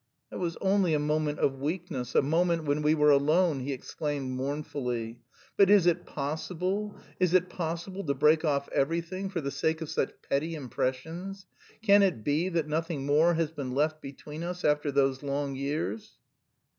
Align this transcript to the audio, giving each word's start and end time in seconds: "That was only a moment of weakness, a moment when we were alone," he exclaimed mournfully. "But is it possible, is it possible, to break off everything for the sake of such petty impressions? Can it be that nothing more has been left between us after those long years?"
"That 0.31 0.39
was 0.39 0.57
only 0.61 0.95
a 0.95 0.99
moment 0.99 1.37
of 1.37 1.59
weakness, 1.59 2.15
a 2.15 2.23
moment 2.23 2.63
when 2.63 2.81
we 2.81 2.95
were 2.95 3.11
alone," 3.11 3.59
he 3.59 3.71
exclaimed 3.71 4.31
mournfully. 4.31 5.19
"But 5.57 5.69
is 5.69 5.85
it 5.85 6.07
possible, 6.07 6.97
is 7.19 7.35
it 7.35 7.49
possible, 7.49 8.03
to 8.05 8.15
break 8.15 8.43
off 8.43 8.67
everything 8.69 9.29
for 9.29 9.41
the 9.41 9.51
sake 9.51 9.79
of 9.79 9.91
such 9.91 10.13
petty 10.27 10.55
impressions? 10.55 11.45
Can 11.83 12.01
it 12.01 12.23
be 12.23 12.49
that 12.49 12.67
nothing 12.67 13.05
more 13.05 13.35
has 13.35 13.51
been 13.51 13.75
left 13.75 14.01
between 14.01 14.41
us 14.41 14.65
after 14.65 14.91
those 14.91 15.21
long 15.21 15.55
years?" 15.55 16.17